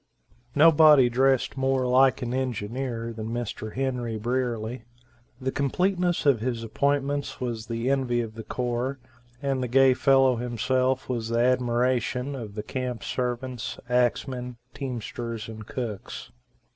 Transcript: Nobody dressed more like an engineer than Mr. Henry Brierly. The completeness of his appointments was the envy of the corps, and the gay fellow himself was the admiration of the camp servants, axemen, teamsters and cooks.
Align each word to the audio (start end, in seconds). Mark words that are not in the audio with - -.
Nobody 0.55 1.09
dressed 1.09 1.57
more 1.57 1.85
like 1.85 2.23
an 2.23 2.33
engineer 2.33 3.13
than 3.13 3.27
Mr. 3.27 3.73
Henry 3.75 4.17
Brierly. 4.17 4.81
The 5.39 5.51
completeness 5.51 6.25
of 6.25 6.39
his 6.39 6.63
appointments 6.63 7.39
was 7.39 7.67
the 7.67 7.87
envy 7.91 8.19
of 8.21 8.33
the 8.33 8.41
corps, 8.43 8.97
and 9.43 9.61
the 9.61 9.67
gay 9.67 9.93
fellow 9.93 10.37
himself 10.37 11.07
was 11.07 11.29
the 11.29 11.37
admiration 11.41 12.33
of 12.33 12.55
the 12.55 12.63
camp 12.63 13.03
servants, 13.03 13.77
axemen, 13.89 14.57
teamsters 14.73 15.47
and 15.47 15.67
cooks. 15.67 16.31